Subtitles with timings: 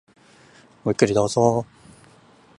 [0.83, 1.63] ごゆっくりどうぞ。